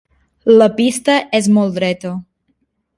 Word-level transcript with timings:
La 0.61 0.67
pista 0.79 1.19
és 1.41 1.51
molt 1.59 1.79
dreta. 1.79 2.17